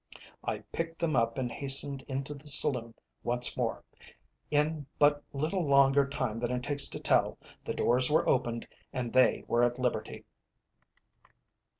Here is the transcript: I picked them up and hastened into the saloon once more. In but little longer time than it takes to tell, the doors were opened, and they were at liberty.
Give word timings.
I 0.43 0.61
picked 0.71 0.97
them 0.97 1.15
up 1.15 1.37
and 1.37 1.51
hastened 1.51 2.01
into 2.07 2.33
the 2.33 2.47
saloon 2.47 2.95
once 3.21 3.55
more. 3.55 3.83
In 4.49 4.87
but 4.97 5.23
little 5.31 5.63
longer 5.63 6.09
time 6.09 6.39
than 6.39 6.49
it 6.49 6.63
takes 6.63 6.87
to 6.87 6.99
tell, 6.99 7.37
the 7.65 7.75
doors 7.75 8.09
were 8.09 8.27
opened, 8.27 8.67
and 8.91 9.13
they 9.13 9.43
were 9.47 9.63
at 9.63 9.77
liberty. 9.77 10.25